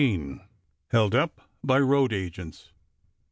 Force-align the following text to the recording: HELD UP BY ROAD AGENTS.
HELD 0.87 1.13
UP 1.13 1.41
BY 1.63 1.77
ROAD 1.79 2.11
AGENTS. 2.11 2.71